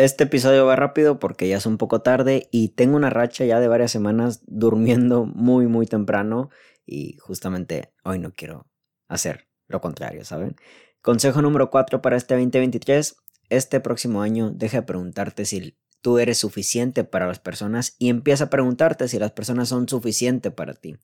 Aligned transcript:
Este 0.00 0.24
episodio 0.24 0.64
va 0.64 0.76
rápido 0.76 1.18
porque 1.18 1.46
ya 1.46 1.58
es 1.58 1.66
un 1.66 1.76
poco 1.76 2.00
tarde 2.00 2.48
y 2.50 2.68
tengo 2.70 2.96
una 2.96 3.10
racha 3.10 3.44
ya 3.44 3.60
de 3.60 3.68
varias 3.68 3.90
semanas 3.90 4.40
durmiendo 4.46 5.26
muy 5.26 5.66
muy 5.66 5.84
temprano 5.84 6.48
y 6.86 7.18
justamente 7.18 7.92
hoy 8.02 8.18
no 8.18 8.32
quiero 8.32 8.66
hacer 9.08 9.50
lo 9.68 9.82
contrario, 9.82 10.24
¿saben? 10.24 10.56
Consejo 11.02 11.42
número 11.42 11.68
4 11.68 12.00
para 12.00 12.16
este 12.16 12.32
2023. 12.32 13.14
Este 13.50 13.78
próximo 13.80 14.22
año 14.22 14.50
deja 14.52 14.78
de 14.78 14.86
preguntarte 14.86 15.44
si 15.44 15.76
tú 16.00 16.18
eres 16.18 16.38
suficiente 16.38 17.04
para 17.04 17.26
las 17.26 17.38
personas 17.38 17.94
y 17.98 18.08
empieza 18.08 18.44
a 18.44 18.50
preguntarte 18.50 19.06
si 19.06 19.18
las 19.18 19.32
personas 19.32 19.68
son 19.68 19.86
suficientes 19.86 20.50
para 20.50 20.72
ti. 20.72 20.96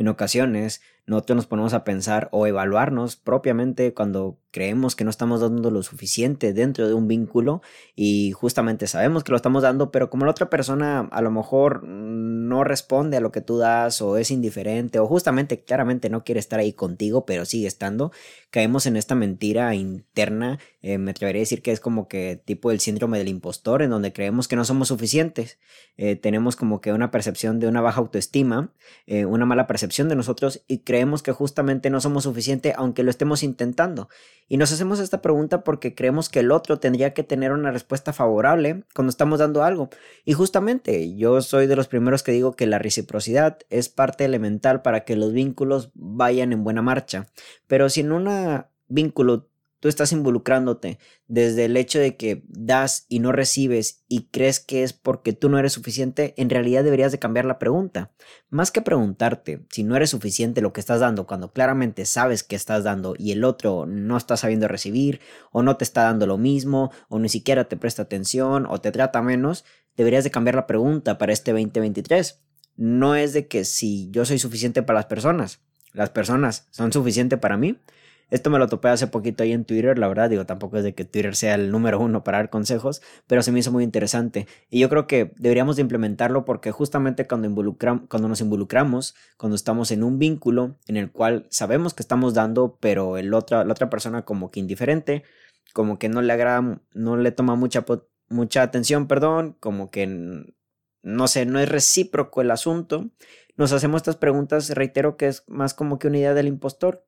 En 0.00 0.08
ocasiones, 0.08 0.80
nosotros 1.04 1.36
nos 1.36 1.46
ponemos 1.46 1.74
a 1.74 1.84
pensar 1.84 2.28
o 2.32 2.46
evaluarnos 2.46 3.16
propiamente 3.16 3.92
cuando 3.92 4.38
creemos 4.50 4.96
que 4.96 5.04
no 5.04 5.10
estamos 5.10 5.40
dando 5.40 5.70
lo 5.70 5.82
suficiente 5.82 6.52
dentro 6.52 6.88
de 6.88 6.94
un 6.94 7.06
vínculo 7.06 7.62
y 7.94 8.32
justamente 8.32 8.86
sabemos 8.86 9.24
que 9.24 9.32
lo 9.32 9.36
estamos 9.36 9.62
dando, 9.62 9.90
pero 9.90 10.08
como 10.08 10.24
la 10.24 10.30
otra 10.30 10.48
persona 10.48 11.00
a 11.00 11.20
lo 11.20 11.30
mejor 11.30 11.84
no 11.84 12.64
responde 12.64 13.16
a 13.16 13.20
lo 13.20 13.30
que 13.30 13.42
tú 13.42 13.58
das 13.58 14.00
o 14.02 14.16
es 14.16 14.30
indiferente 14.30 14.98
o 15.00 15.06
justamente 15.06 15.62
claramente 15.62 16.10
no 16.10 16.24
quiere 16.24 16.40
estar 16.40 16.58
ahí 16.60 16.72
contigo, 16.72 17.26
pero 17.26 17.44
sigue 17.44 17.66
estando, 17.66 18.10
caemos 18.50 18.86
en 18.86 18.96
esta 18.96 19.14
mentira 19.14 19.74
interna, 19.74 20.58
eh, 20.80 20.98
me 20.98 21.10
atrevería 21.10 21.40
a 21.40 21.44
decir 21.44 21.62
que 21.62 21.72
es 21.72 21.80
como 21.80 22.08
que 22.08 22.40
tipo 22.44 22.70
el 22.70 22.80
síndrome 22.80 23.18
del 23.18 23.28
impostor, 23.28 23.82
en 23.82 23.90
donde 23.90 24.12
creemos 24.12 24.48
que 24.48 24.56
no 24.56 24.64
somos 24.64 24.88
suficientes, 24.88 25.58
eh, 25.96 26.16
tenemos 26.16 26.56
como 26.56 26.80
que 26.80 26.92
una 26.92 27.10
percepción 27.10 27.60
de 27.60 27.68
una 27.68 27.80
baja 27.80 28.00
autoestima, 28.00 28.72
eh, 29.06 29.26
una 29.26 29.46
mala 29.46 29.66
percepción 29.66 29.89
de 29.90 30.16
nosotros 30.16 30.62
y 30.66 30.78
creemos 30.78 31.22
que 31.22 31.32
justamente 31.32 31.90
no 31.90 32.00
somos 32.00 32.24
suficientes 32.24 32.72
aunque 32.76 33.02
lo 33.02 33.10
estemos 33.10 33.42
intentando. 33.42 34.08
Y 34.48 34.56
nos 34.56 34.72
hacemos 34.72 34.98
esta 35.00 35.20
pregunta 35.20 35.62
porque 35.64 35.94
creemos 35.94 36.28
que 36.28 36.40
el 36.40 36.52
otro 36.52 36.78
tendría 36.78 37.12
que 37.12 37.22
tener 37.22 37.52
una 37.52 37.70
respuesta 37.70 38.12
favorable 38.12 38.84
cuando 38.94 39.10
estamos 39.10 39.38
dando 39.38 39.62
algo. 39.62 39.90
Y 40.24 40.32
justamente 40.32 41.14
yo 41.16 41.42
soy 41.42 41.66
de 41.66 41.76
los 41.76 41.88
primeros 41.88 42.22
que 42.22 42.32
digo 42.32 42.56
que 42.56 42.66
la 42.66 42.78
reciprocidad 42.78 43.58
es 43.68 43.88
parte 43.88 44.24
elemental 44.24 44.82
para 44.82 45.04
que 45.04 45.16
los 45.16 45.32
vínculos 45.32 45.90
vayan 45.94 46.52
en 46.52 46.64
buena 46.64 46.82
marcha. 46.82 47.26
Pero 47.66 47.88
si 47.90 48.00
en 48.00 48.12
un 48.12 48.64
vínculo 48.88 49.49
tú 49.80 49.88
estás 49.88 50.12
involucrándote 50.12 50.98
desde 51.26 51.64
el 51.64 51.76
hecho 51.76 51.98
de 51.98 52.16
que 52.16 52.44
das 52.46 53.06
y 53.08 53.18
no 53.18 53.32
recibes 53.32 54.04
y 54.08 54.28
crees 54.30 54.60
que 54.60 54.82
es 54.82 54.92
porque 54.92 55.32
tú 55.32 55.48
no 55.48 55.58
eres 55.58 55.72
suficiente, 55.72 56.34
en 56.36 56.50
realidad 56.50 56.84
deberías 56.84 57.12
de 57.12 57.18
cambiar 57.18 57.46
la 57.46 57.58
pregunta. 57.58 58.12
Más 58.50 58.70
que 58.70 58.82
preguntarte 58.82 59.64
si 59.70 59.82
no 59.82 59.96
eres 59.96 60.10
suficiente 60.10 60.60
lo 60.60 60.72
que 60.72 60.80
estás 60.80 61.00
dando 61.00 61.26
cuando 61.26 61.52
claramente 61.52 62.04
sabes 62.04 62.44
que 62.44 62.56
estás 62.56 62.84
dando 62.84 63.14
y 63.18 63.32
el 63.32 63.42
otro 63.42 63.86
no 63.86 64.16
está 64.16 64.36
sabiendo 64.36 64.68
recibir 64.68 65.20
o 65.50 65.62
no 65.62 65.76
te 65.76 65.84
está 65.84 66.04
dando 66.04 66.26
lo 66.26 66.36
mismo 66.38 66.92
o 67.08 67.18
ni 67.18 67.28
siquiera 67.28 67.64
te 67.64 67.76
presta 67.76 68.02
atención 68.02 68.66
o 68.68 68.80
te 68.80 68.92
trata 68.92 69.22
menos, 69.22 69.64
deberías 69.96 70.24
de 70.24 70.30
cambiar 70.30 70.54
la 70.54 70.66
pregunta 70.66 71.16
para 71.16 71.32
este 71.32 71.52
2023. 71.52 72.40
No 72.76 73.14
es 73.14 73.32
de 73.32 73.46
que 73.46 73.64
si 73.64 74.10
yo 74.10 74.24
soy 74.24 74.38
suficiente 74.38 74.82
para 74.82 74.98
las 74.98 75.06
personas, 75.06 75.60
las 75.92 76.10
personas 76.10 76.68
son 76.70 76.92
suficientes 76.92 77.38
para 77.38 77.56
mí, 77.56 77.78
esto 78.30 78.50
me 78.50 78.58
lo 78.58 78.68
topé 78.68 78.88
hace 78.88 79.06
poquito 79.06 79.42
ahí 79.42 79.52
en 79.52 79.64
Twitter, 79.64 79.98
la 79.98 80.08
verdad, 80.08 80.30
digo, 80.30 80.46
tampoco 80.46 80.78
es 80.78 80.84
de 80.84 80.94
que 80.94 81.04
Twitter 81.04 81.34
sea 81.36 81.54
el 81.54 81.70
número 81.70 82.00
uno 82.00 82.24
para 82.24 82.38
dar 82.38 82.50
consejos, 82.50 83.02
pero 83.26 83.42
se 83.42 83.52
me 83.52 83.58
hizo 83.58 83.72
muy 83.72 83.84
interesante. 83.84 84.46
Y 84.70 84.80
yo 84.80 84.88
creo 84.88 85.06
que 85.06 85.32
deberíamos 85.36 85.76
de 85.76 85.82
implementarlo 85.82 86.44
porque 86.44 86.70
justamente 86.70 87.26
cuando, 87.26 87.52
cuando 88.08 88.28
nos 88.28 88.40
involucramos, 88.40 89.14
cuando 89.36 89.56
estamos 89.56 89.90
en 89.90 90.04
un 90.04 90.18
vínculo 90.18 90.76
en 90.86 90.96
el 90.96 91.10
cual 91.10 91.46
sabemos 91.50 91.94
que 91.94 92.02
estamos 92.02 92.34
dando, 92.34 92.78
pero 92.80 93.18
el 93.18 93.30
la 93.30 93.38
otra 93.38 93.90
persona 93.90 94.24
como 94.24 94.50
que 94.50 94.60
indiferente, 94.60 95.24
como 95.72 95.98
que 95.98 96.08
no 96.08 96.22
le 96.22 96.32
agrada, 96.32 96.80
no 96.94 97.16
le 97.16 97.32
toma 97.32 97.54
mucha, 97.54 97.84
mucha 98.28 98.62
atención, 98.62 99.06
perdón, 99.06 99.56
como 99.60 99.90
que 99.90 100.06
no 101.02 101.28
sé, 101.28 101.46
no 101.46 101.58
es 101.60 101.68
recíproco 101.68 102.40
el 102.40 102.50
asunto, 102.50 103.10
nos 103.56 103.72
hacemos 103.72 103.98
estas 103.98 104.16
preguntas, 104.16 104.70
reitero 104.70 105.16
que 105.16 105.28
es 105.28 105.44
más 105.48 105.74
como 105.74 105.98
que 105.98 106.08
una 106.08 106.18
idea 106.18 106.34
del 106.34 106.48
impostor 106.48 107.06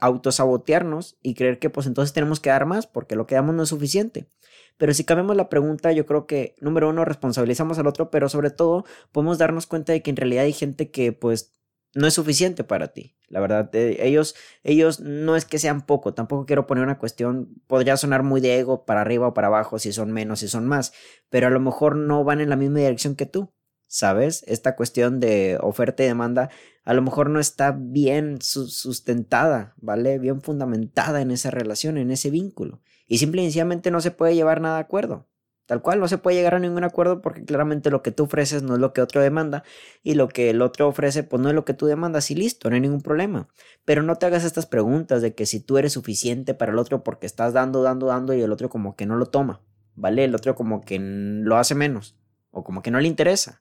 autosabotearnos 0.00 1.18
y 1.22 1.34
creer 1.34 1.58
que 1.58 1.70
pues 1.70 1.86
entonces 1.86 2.12
tenemos 2.12 2.40
que 2.40 2.50
dar 2.50 2.66
más 2.66 2.86
porque 2.86 3.16
lo 3.16 3.26
que 3.26 3.34
damos 3.34 3.54
no 3.54 3.62
es 3.62 3.68
suficiente. 3.68 4.28
Pero 4.76 4.94
si 4.94 5.04
cambiamos 5.04 5.36
la 5.36 5.48
pregunta, 5.48 5.92
yo 5.92 6.06
creo 6.06 6.26
que 6.26 6.54
número 6.60 6.88
uno, 6.88 7.04
responsabilizamos 7.04 7.78
al 7.78 7.86
otro, 7.86 8.10
pero 8.10 8.28
sobre 8.28 8.50
todo 8.50 8.84
podemos 9.12 9.38
darnos 9.38 9.66
cuenta 9.66 9.92
de 9.92 10.02
que 10.02 10.10
en 10.10 10.16
realidad 10.16 10.44
hay 10.44 10.52
gente 10.52 10.90
que 10.90 11.12
pues 11.12 11.52
no 11.94 12.06
es 12.06 12.14
suficiente 12.14 12.64
para 12.64 12.88
ti. 12.88 13.16
La 13.28 13.40
verdad, 13.40 13.70
eh, 13.74 13.98
ellos, 14.00 14.34
ellos 14.62 15.00
no 15.00 15.36
es 15.36 15.44
que 15.44 15.58
sean 15.58 15.84
poco, 15.84 16.14
tampoco 16.14 16.46
quiero 16.46 16.66
poner 16.66 16.84
una 16.84 16.98
cuestión, 16.98 17.60
podría 17.66 17.96
sonar 17.96 18.22
muy 18.22 18.40
de 18.40 18.58
ego 18.58 18.84
para 18.84 19.00
arriba 19.00 19.28
o 19.28 19.34
para 19.34 19.48
abajo, 19.48 19.78
si 19.78 19.92
son 19.92 20.12
menos, 20.12 20.40
si 20.40 20.48
son 20.48 20.66
más, 20.66 20.92
pero 21.28 21.48
a 21.48 21.50
lo 21.50 21.60
mejor 21.60 21.96
no 21.96 22.24
van 22.24 22.40
en 22.40 22.50
la 22.50 22.56
misma 22.56 22.78
dirección 22.78 23.16
que 23.16 23.26
tú. 23.26 23.52
¿Sabes? 23.88 24.44
Esta 24.46 24.76
cuestión 24.76 25.18
de 25.18 25.58
oferta 25.60 26.04
y 26.04 26.06
demanda 26.06 26.50
a 26.84 26.94
lo 26.94 27.02
mejor 27.02 27.28
no 27.28 27.38
está 27.38 27.76
bien 27.78 28.40
sustentada, 28.40 29.74
¿vale? 29.76 30.18
Bien 30.18 30.40
fundamentada 30.40 31.20
en 31.20 31.30
esa 31.30 31.50
relación, 31.50 31.98
en 31.98 32.10
ese 32.10 32.30
vínculo. 32.30 32.80
Y 33.06 33.18
simple 33.18 33.42
y 33.42 33.44
sencillamente 33.44 33.90
no 33.90 34.00
se 34.00 34.10
puede 34.10 34.34
llevar 34.34 34.62
nada 34.62 34.76
de 34.76 34.82
acuerdo. 34.82 35.26
Tal 35.66 35.82
cual, 35.82 36.00
no 36.00 36.08
se 36.08 36.16
puede 36.16 36.38
llegar 36.38 36.54
a 36.54 36.58
ningún 36.58 36.84
acuerdo 36.84 37.20
porque 37.20 37.44
claramente 37.44 37.90
lo 37.90 38.02
que 38.02 38.10
tú 38.10 38.24
ofreces 38.24 38.62
no 38.62 38.72
es 38.72 38.80
lo 38.80 38.94
que 38.94 39.02
otro 39.02 39.20
demanda 39.20 39.64
y 40.02 40.14
lo 40.14 40.28
que 40.28 40.48
el 40.48 40.62
otro 40.62 40.88
ofrece 40.88 41.24
pues 41.24 41.42
no 41.42 41.50
es 41.50 41.54
lo 41.54 41.66
que 41.66 41.74
tú 41.74 41.84
demandas 41.84 42.30
y 42.30 42.34
listo, 42.34 42.70
no 42.70 42.76
hay 42.76 42.80
ningún 42.80 43.02
problema. 43.02 43.48
Pero 43.84 44.02
no 44.02 44.16
te 44.16 44.24
hagas 44.24 44.44
estas 44.44 44.64
preguntas 44.64 45.20
de 45.20 45.34
que 45.34 45.44
si 45.44 45.60
tú 45.60 45.76
eres 45.76 45.92
suficiente 45.92 46.54
para 46.54 46.72
el 46.72 46.78
otro 46.78 47.04
porque 47.04 47.26
estás 47.26 47.52
dando, 47.52 47.82
dando, 47.82 48.06
dando 48.06 48.32
y 48.32 48.40
el 48.40 48.50
otro 48.50 48.70
como 48.70 48.96
que 48.96 49.04
no 49.04 49.16
lo 49.16 49.26
toma, 49.26 49.60
¿vale? 49.94 50.24
El 50.24 50.34
otro 50.34 50.54
como 50.54 50.80
que 50.80 50.98
lo 50.98 51.58
hace 51.58 51.74
menos 51.74 52.16
o 52.50 52.64
como 52.64 52.80
que 52.80 52.90
no 52.90 52.98
le 52.98 53.08
interesa. 53.08 53.60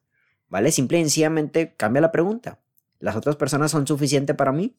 ¿Vale? 0.49 0.71
Simple 0.71 0.99
y 0.99 1.01
sencillamente 1.01 1.75
cambia 1.75 2.01
la 2.01 2.11
pregunta. 2.11 2.59
¿Las 2.99 3.15
otras 3.15 3.35
personas 3.35 3.71
son 3.71 3.85
suficientes 3.87 4.35
para 4.35 4.51
mí? 4.51 4.75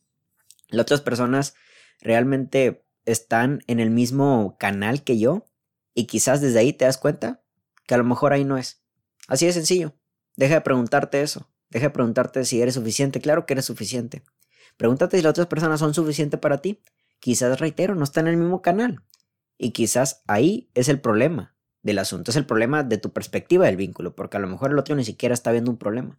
¿Las 0.69 0.83
otras 0.83 1.01
personas 1.01 1.55
realmente 2.01 2.84
están 3.05 3.61
en 3.67 3.81
el 3.81 3.91
mismo 3.91 4.57
canal 4.59 5.05
que 5.05 5.19
yo? 5.19 5.47
Y 5.95 6.07
quizás 6.07 6.41
desde 6.41 6.59
ahí 6.59 6.73
te 6.73 6.84
das 6.84 6.99
cuenta 6.99 7.43
que 7.87 7.95
a 7.95 7.99
lo 7.99 8.05
mejor 8.05 8.33
ahí 8.33 8.45
no 8.45 8.59
es. 8.59 8.83
Así 9.28 9.47
de 9.47 9.53
sencillo. 9.53 9.95
Deja 10.37 10.55
de 10.55 10.61
preguntarte 10.61 11.23
eso. 11.23 11.51
Deja 11.71 11.87
de 11.87 11.91
preguntarte 11.91 12.45
si 12.45 12.61
eres 12.61 12.75
suficiente. 12.75 13.21
Claro 13.21 13.47
que 13.47 13.55
eres 13.55 13.65
suficiente. 13.65 14.23
Pregúntate 14.77 15.17
si 15.17 15.23
las 15.23 15.31
otras 15.31 15.49
personas 15.49 15.81
son 15.81 15.95
suficientes 15.95 16.39
para 16.39 16.59
ti. 16.59 16.83
Quizás, 17.19 17.59
reitero, 17.59 17.95
no 17.95 18.05
están 18.05 18.27
en 18.27 18.34
el 18.34 18.41
mismo 18.41 18.62
canal. 18.62 19.03
Y 19.59 19.73
quizás 19.73 20.23
ahí 20.27 20.71
es 20.75 20.89
el 20.89 21.01
problema 21.01 21.58
del 21.88 21.99
asunto, 21.99 22.31
es 22.31 22.37
el 22.37 22.47
problema 22.47 22.82
de 22.82 22.99
tu 22.99 23.12
perspectiva 23.12 23.66
del 23.66 23.76
vínculo, 23.76 24.15
porque 24.15 24.37
a 24.37 24.41
lo 24.41 24.47
mejor 24.47 24.71
el 24.71 24.78
otro 24.78 24.94
ni 24.94 25.04
siquiera 25.04 25.34
está 25.34 25.50
viendo 25.53 25.71
un 25.71 25.78
problema. 25.78 26.19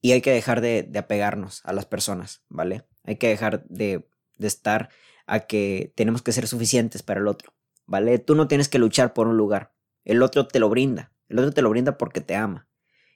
Y 0.00 0.12
hay 0.12 0.20
que 0.20 0.32
dejar 0.32 0.60
de, 0.60 0.90
apegarnos 0.96 1.60
a 1.64 1.72
las 1.72 1.86
personas, 1.86 2.42
¿vale? 2.48 2.84
Hay 3.04 3.16
que 3.16 3.28
dejar 3.28 3.64
de, 3.66 4.08
de 4.38 4.46
estar 4.46 4.90
a 5.26 5.40
que 5.40 5.92
tenemos 5.96 6.22
que 6.22 6.32
ser 6.32 6.46
suficientes 6.46 7.02
para 7.02 7.20
el 7.20 7.28
otro, 7.28 7.54
¿vale? 7.86 8.18
Tú 8.18 8.34
no 8.34 8.48
tienes 8.48 8.68
que 8.68 8.78
luchar 8.78 9.12
por 9.12 9.28
un 9.28 9.36
lugar, 9.36 9.74
el 10.04 10.22
otro 10.22 10.46
te 10.46 10.58
lo 10.58 10.68
brinda, 10.68 11.12
el 11.28 11.38
otro 11.38 11.52
te 11.52 11.62
lo 11.62 11.70
brinda 11.70 11.98
porque 11.98 12.20
te 12.20 12.36
ama. 12.36 12.68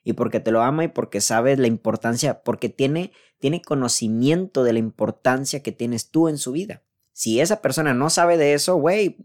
Y 0.03 0.13
porque 0.13 0.39
te 0.39 0.51
lo 0.51 0.61
ama 0.61 0.85
y 0.85 0.87
porque 0.87 1.19
sabe 1.19 1.57
la 1.57 1.67
importancia, 1.67 2.41
porque 2.41 2.69
tiene, 2.69 3.11
tiene 3.37 3.61
conocimiento 3.61 4.63
de 4.63 4.73
la 4.73 4.79
importancia 4.79 5.61
que 5.61 5.71
tienes 5.71 6.09
tú 6.09 6.29
en 6.29 6.37
su 6.37 6.53
vida. 6.53 6.83
Si 7.11 7.41
esa 7.41 7.61
persona 7.61 7.93
no 7.93 8.09
sabe 8.09 8.37
de 8.37 8.53
eso, 8.53 8.75
güey, 8.77 9.17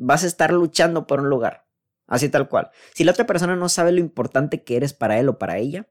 vas 0.00 0.24
a 0.24 0.26
estar 0.26 0.52
luchando 0.52 1.06
por 1.06 1.20
un 1.20 1.28
lugar. 1.28 1.66
Así 2.06 2.28
tal 2.28 2.48
cual. 2.48 2.70
Si 2.94 3.04
la 3.04 3.12
otra 3.12 3.26
persona 3.26 3.54
no 3.54 3.68
sabe 3.68 3.92
lo 3.92 4.00
importante 4.00 4.64
que 4.64 4.76
eres 4.76 4.94
para 4.94 5.20
él 5.20 5.28
o 5.28 5.38
para 5.38 5.58
ella, 5.58 5.86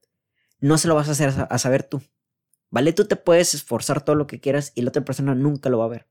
no 0.59 0.77
se 0.77 0.87
lo 0.87 0.95
vas 0.95 1.07
a 1.07 1.11
hacer 1.11 1.31
a 1.49 1.57
saber 1.59 1.83
tú. 1.83 2.01
¿Vale? 2.71 2.91
Tú 2.91 3.05
te 3.05 3.15
puedes 3.15 3.53
esforzar 3.53 4.03
todo 4.03 4.15
lo 4.15 4.27
que 4.27 4.39
quieras 4.39 4.73
y 4.75 4.81
la 4.81 4.89
otra 4.89 5.05
persona 5.05 5.35
nunca 5.35 5.69
lo 5.69 5.77
va 5.77 5.85
a 5.85 5.89
ver. 5.89 6.07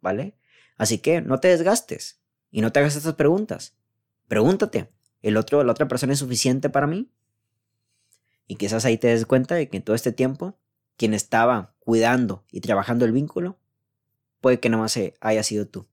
¿Vale? 0.00 0.38
Así 0.76 0.98
que 0.98 1.20
no 1.20 1.40
te 1.40 1.48
desgastes 1.48 2.20
y 2.50 2.62
no 2.62 2.72
te 2.72 2.78
hagas 2.78 2.96
estas 2.96 3.14
preguntas. 3.14 3.76
Pregúntate, 4.28 4.90
¿el 5.20 5.36
otro, 5.36 5.62
la 5.64 5.72
otra 5.72 5.88
persona 5.88 6.12
es 6.12 6.20
suficiente 6.20 6.70
para 6.70 6.86
mí? 6.86 7.10
Y 8.46 8.56
quizás 8.56 8.84
ahí 8.84 8.96
te 8.96 9.08
des 9.08 9.26
cuenta 9.26 9.56
de 9.56 9.68
que 9.68 9.76
en 9.76 9.82
todo 9.82 9.94
este 9.94 10.12
tiempo, 10.12 10.56
quien 10.96 11.14
estaba 11.14 11.74
cuidando 11.80 12.44
y 12.50 12.60
trabajando 12.60 13.04
el 13.04 13.12
vínculo, 13.12 13.58
puede 14.40 14.60
que 14.60 14.70
no 14.70 14.78
más 14.78 14.98
haya 15.20 15.42
sido 15.42 15.66
tú. 15.66 15.86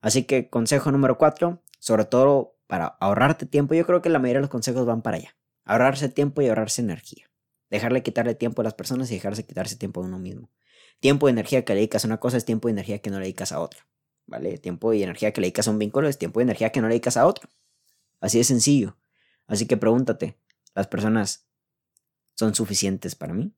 Así 0.00 0.24
que 0.24 0.48
consejo 0.48 0.90
número 0.92 1.18
cuatro, 1.18 1.62
sobre 1.78 2.04
todo 2.04 2.58
para 2.66 2.86
ahorrarte 2.86 3.46
tiempo, 3.46 3.74
yo 3.74 3.84
creo 3.84 4.00
que 4.00 4.08
la 4.08 4.18
mayoría 4.18 4.38
de 4.38 4.42
los 4.42 4.50
consejos 4.50 4.86
van 4.86 5.02
para 5.02 5.18
allá. 5.18 5.36
Ahorrarse 5.64 6.08
tiempo 6.08 6.40
y 6.40 6.48
ahorrarse 6.48 6.82
energía. 6.82 7.30
Dejarle 7.68 8.02
quitarle 8.02 8.34
tiempo 8.34 8.62
a 8.62 8.64
las 8.64 8.74
personas 8.74 9.10
y 9.10 9.14
dejarse 9.14 9.46
quitarse 9.46 9.76
tiempo 9.76 10.00
a 10.00 10.04
uno 10.04 10.18
mismo. 10.18 10.50
Tiempo 11.00 11.28
y 11.28 11.32
energía 11.32 11.64
que 11.64 11.72
le 11.74 11.80
dedicas 11.80 12.04
a 12.04 12.08
una 12.08 12.18
cosa 12.18 12.36
es 12.36 12.44
tiempo 12.44 12.68
y 12.68 12.72
energía 12.72 13.00
que 13.00 13.10
no 13.10 13.18
le 13.18 13.24
dedicas 13.24 13.52
a 13.52 13.60
otra. 13.60 13.86
¿Vale? 14.26 14.58
Tiempo 14.58 14.92
y 14.92 15.02
energía 15.02 15.32
que 15.32 15.40
le 15.40 15.46
dedicas 15.46 15.68
a 15.68 15.70
un 15.70 15.78
vínculo 15.78 16.08
es 16.08 16.18
tiempo 16.18 16.40
y 16.40 16.44
energía 16.44 16.70
que 16.70 16.80
no 16.80 16.88
le 16.88 16.94
dedicas 16.94 17.16
a 17.16 17.26
otro. 17.26 17.48
Así 18.20 18.38
de 18.38 18.44
sencillo. 18.44 18.96
Así 19.46 19.66
que 19.66 19.76
pregúntate, 19.76 20.38
¿las 20.74 20.86
personas 20.86 21.48
son 22.34 22.54
suficientes 22.54 23.14
para 23.14 23.34
mí? 23.34 23.52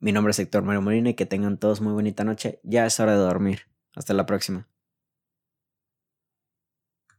Mi 0.00 0.12
nombre 0.12 0.30
es 0.30 0.38
Héctor 0.38 0.62
Mario 0.62 0.80
Molina 0.80 1.10
y 1.10 1.14
que 1.14 1.26
tengan 1.26 1.58
todos 1.58 1.80
muy 1.80 1.92
bonita 1.92 2.24
noche. 2.24 2.60
Ya 2.62 2.86
es 2.86 3.00
hora 3.00 3.12
de 3.12 3.18
dormir. 3.18 3.62
Hasta 3.94 4.14
la 4.14 4.24
próxima. 4.26 4.66